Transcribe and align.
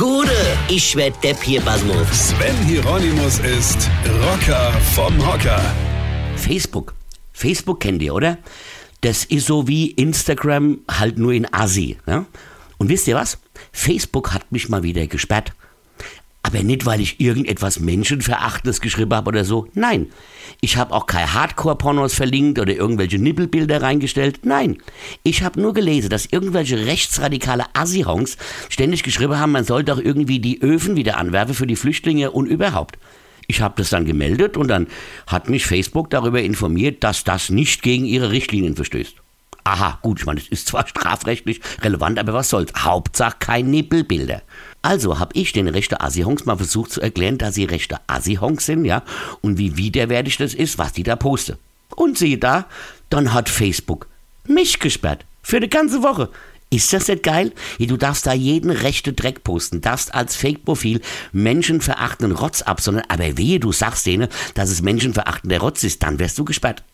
Gude, 0.00 0.32
ich 0.70 0.96
werd 0.96 1.22
Depp 1.22 1.42
hier, 1.42 1.60
Basmus. 1.60 2.30
Sven 2.30 2.56
Hieronymus 2.64 3.38
ist 3.40 3.90
Rocker 4.22 4.72
vom 4.94 5.14
Hocker. 5.26 5.60
Facebook. 6.36 6.94
Facebook 7.34 7.80
kennt 7.80 8.00
ihr, 8.00 8.14
oder? 8.14 8.38
Das 9.02 9.26
ist 9.26 9.46
so 9.46 9.68
wie 9.68 9.90
Instagram, 9.90 10.78
halt 10.90 11.18
nur 11.18 11.34
in 11.34 11.52
Asi. 11.52 11.98
Ja? 12.06 12.24
Und 12.78 12.88
wisst 12.88 13.08
ihr 13.08 13.14
was? 13.14 13.36
Facebook 13.72 14.32
hat 14.32 14.50
mich 14.50 14.70
mal 14.70 14.82
wieder 14.82 15.06
gesperrt. 15.06 15.52
Aber 16.42 16.62
nicht, 16.62 16.86
weil 16.86 17.02
ich 17.02 17.20
irgendetwas 17.20 17.78
Menschenverachtendes 17.78 18.80
geschrieben 18.80 19.12
habe 19.12 19.28
oder 19.28 19.44
so. 19.44 19.68
Nein. 19.74 20.06
Ich 20.60 20.76
habe 20.76 20.94
auch 20.94 21.06
keine 21.06 21.34
Hardcore-Pornos 21.34 22.14
verlinkt 22.14 22.58
oder 22.58 22.74
irgendwelche 22.74 23.18
Nippelbilder 23.18 23.82
reingestellt. 23.82 24.40
Nein. 24.44 24.78
Ich 25.22 25.42
habe 25.42 25.60
nur 25.60 25.74
gelesen, 25.74 26.10
dass 26.10 26.26
irgendwelche 26.26 26.86
rechtsradikale 26.86 27.64
Assihongs 27.74 28.36
ständig 28.68 29.02
geschrieben 29.02 29.38
haben, 29.38 29.52
man 29.52 29.64
soll 29.64 29.84
doch 29.84 29.98
irgendwie 29.98 30.40
die 30.40 30.62
Öfen 30.62 30.96
wieder 30.96 31.16
anwerfen 31.16 31.54
für 31.54 31.66
die 31.66 31.76
Flüchtlinge 31.76 32.30
und 32.30 32.46
überhaupt. 32.46 32.98
Ich 33.46 33.60
habe 33.60 33.74
das 33.76 33.90
dann 33.90 34.04
gemeldet 34.04 34.56
und 34.56 34.68
dann 34.68 34.86
hat 35.26 35.48
mich 35.48 35.66
Facebook 35.66 36.08
darüber 36.10 36.40
informiert, 36.40 37.02
dass 37.02 37.24
das 37.24 37.50
nicht 37.50 37.82
gegen 37.82 38.04
ihre 38.04 38.30
Richtlinien 38.30 38.76
verstößt. 38.76 39.16
Aha, 39.64 39.98
gut, 40.02 40.20
ich 40.20 40.26
meine, 40.26 40.40
es 40.40 40.48
ist 40.48 40.68
zwar 40.68 40.86
strafrechtlich 40.88 41.60
relevant, 41.82 42.18
aber 42.18 42.34
was 42.34 42.48
soll's? 42.48 42.72
Hauptsache 42.76 43.36
kein 43.38 43.70
Nippelbilder. 43.70 44.42
Also 44.82 45.18
habe 45.18 45.32
ich 45.34 45.52
den 45.52 45.68
rechten 45.68 46.00
Assihongs 46.00 46.46
mal 46.46 46.56
versucht 46.56 46.92
zu 46.92 47.00
erklären, 47.00 47.38
dass 47.38 47.54
sie 47.54 47.64
rechte 47.64 47.98
Assihongs 48.06 48.66
sind, 48.66 48.84
ja, 48.84 49.02
und 49.42 49.58
wie 49.58 49.76
widerwärtig 49.76 50.38
das 50.38 50.54
ist, 50.54 50.78
was 50.78 50.92
die 50.92 51.02
da 51.02 51.16
posten. 51.16 51.56
Und 51.94 52.16
siehe 52.16 52.38
da, 52.38 52.66
dann 53.10 53.34
hat 53.34 53.48
Facebook 53.48 54.06
mich 54.46 54.78
gesperrt. 54.78 55.24
Für 55.42 55.56
eine 55.56 55.68
ganze 55.68 56.02
Woche. 56.02 56.30
Ist 56.72 56.92
das 56.92 57.08
nicht 57.08 57.24
geil? 57.24 57.52
Du 57.80 57.96
darfst 57.96 58.26
da 58.26 58.32
jeden 58.32 58.70
rechte 58.70 59.12
Dreck 59.12 59.42
posten, 59.42 59.80
darfst 59.80 60.14
als 60.14 60.36
Fake-Profil 60.36 61.00
menschenverachtenden 61.32 62.36
Rotz 62.36 62.62
absondern, 62.62 63.04
aber 63.08 63.36
wehe, 63.36 63.58
du 63.58 63.72
sagst 63.72 64.06
denen, 64.06 64.28
dass 64.54 64.70
es 64.70 64.80
menschenverachtender 64.80 65.58
Rotz 65.58 65.82
ist, 65.82 66.02
dann 66.04 66.20
wirst 66.20 66.38
du 66.38 66.44
gesperrt. 66.44 66.84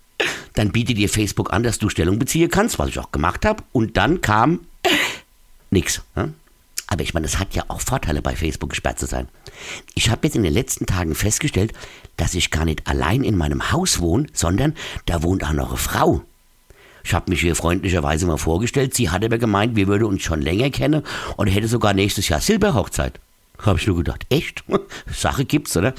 Dann 0.57 0.73
bietet 0.73 0.99
dir 0.99 1.09
Facebook 1.09 1.53
an, 1.53 1.63
dass 1.63 1.79
du 1.79 1.89
Stellung 1.89 2.19
beziehen 2.19 2.51
kannst, 2.51 2.79
was 2.79 2.89
ich 2.89 2.99
auch 2.99 3.13
gemacht 3.13 3.45
habe, 3.45 3.63
und 3.73 3.97
dann 3.97 4.21
kam 4.21 4.61
nix. 5.71 6.03
Ja? 6.17 6.31
Aber 6.89 7.03
ich 7.03 7.15
meine, 7.15 7.27
es 7.27 7.39
hat 7.39 7.55
ja 7.55 7.65
auch 7.69 7.81
Vorteile, 7.81 8.23
bei 8.23 8.37
Facebook 8.37 8.71
gesperrt 8.71 8.99
zu 8.99 9.07
sein. 9.07 9.29
Ich 9.95 10.11
habe 10.11 10.27
jetzt 10.27 10.37
in 10.37 10.43
den 10.43 10.53
letzten 10.53 10.87
Tagen 10.87 11.15
festgestellt, 11.15 11.73
dass 12.17 12.35
ich 12.35 12.51
gar 12.51 12.65
nicht 12.65 12.87
allein 12.87 13.23
in 13.25 13.37
meinem 13.37 13.73
Haus 13.73 14.01
wohne, 14.01 14.27
sondern 14.33 14.75
da 15.05 15.23
wohnt 15.23 15.45
auch 15.45 15.53
noch 15.53 15.69
eine 15.69 15.77
Frau. 15.77 16.23
Ich 17.05 17.13
habe 17.13 17.31
mich 17.31 17.41
hier 17.41 17.55
freundlicherweise 17.55 18.27
mal 18.27 18.37
vorgestellt. 18.37 18.95
Sie 18.95 19.11
hat 19.11 19.25
aber 19.25 19.39
gemeint, 19.39 19.77
wir 19.77 19.87
würden 19.87 20.05
uns 20.05 20.23
schon 20.23 20.43
länger 20.43 20.71
kennen 20.71 21.03
und 21.37 21.47
hätte 21.49 21.69
sogar 21.69 21.93
nächstes 21.93 22.29
Jahr 22.29 22.41
Silberhochzeit. 22.41 23.21
Habe 23.59 23.79
ich 23.79 23.87
nur 23.87 23.97
gedacht, 23.97 24.27
echt? 24.29 24.65
Sache 25.13 25.45
gibt's, 25.45 25.77
oder? 25.77 25.95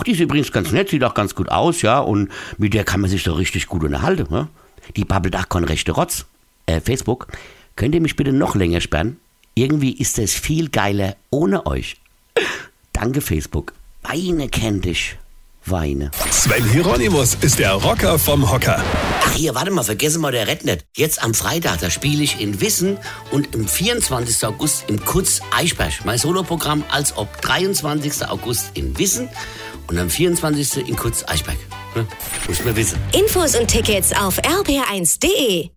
Ach, 0.00 0.04
die 0.04 0.12
ist 0.12 0.20
übrigens 0.20 0.50
ganz 0.50 0.72
nett, 0.72 0.88
sieht 0.88 1.04
auch 1.04 1.12
ganz 1.12 1.34
gut 1.34 1.50
aus, 1.50 1.82
ja, 1.82 1.98
und 1.98 2.30
mit 2.56 2.72
der 2.72 2.84
kann 2.84 3.02
man 3.02 3.10
sich 3.10 3.22
doch 3.22 3.36
richtig 3.36 3.66
gut 3.66 3.84
unterhalten, 3.84 4.28
ja? 4.30 4.48
Die 4.96 5.04
babbelt 5.04 5.36
auch 5.36 5.46
kein 5.46 5.64
rechte 5.64 5.92
Rotz. 5.92 6.24
Äh, 6.64 6.80
Facebook, 6.80 7.26
könnt 7.76 7.94
ihr 7.94 8.00
mich 8.00 8.16
bitte 8.16 8.32
noch 8.32 8.54
länger 8.54 8.80
sperren? 8.80 9.18
Irgendwie 9.54 9.92
ist 9.92 10.18
es 10.18 10.32
viel 10.32 10.70
geiler 10.70 11.16
ohne 11.28 11.66
euch. 11.66 11.96
Danke, 12.94 13.20
Facebook. 13.20 13.74
Weine 14.02 14.48
kennt 14.48 14.86
dich. 14.86 15.18
Weine. 15.66 16.10
Sven 16.30 16.64
Hieronymus 16.70 17.36
ist 17.42 17.58
der 17.58 17.74
Rocker 17.74 18.18
vom 18.18 18.50
Hocker. 18.50 18.82
Ach 19.20 19.32
hier, 19.34 19.54
warte 19.54 19.70
mal, 19.70 19.82
vergessen 19.82 20.22
wir 20.22 20.30
der 20.30 20.46
nicht. 20.46 20.86
Jetzt 20.96 21.22
am 21.22 21.34
Freitag, 21.34 21.80
da 21.80 21.90
spiele 21.90 22.22
ich 22.22 22.40
in 22.40 22.62
Wissen 22.62 22.96
und 23.30 23.54
am 23.54 23.68
24. 23.68 24.46
August 24.46 24.84
im 24.88 25.04
Kutz 25.04 25.42
Eichberg. 25.54 26.06
Mein 26.06 26.16
Soloprogramm 26.16 26.84
als 26.90 27.18
ob 27.18 27.42
23. 27.42 28.26
August 28.26 28.70
in 28.72 28.98
Wissen 28.98 29.28
und 29.90 29.98
am 29.98 30.08
24. 30.08 30.88
in 30.88 30.96
Kutz 30.96 31.24
Eichberg. 31.26 31.58
Hm? 31.94 32.06
Muss 32.48 32.64
man 32.64 32.76
wissen. 32.76 32.98
Infos 33.12 33.56
und 33.56 33.68
Tickets 33.68 34.12
auf 34.12 34.38
rb1.de. 34.38 35.70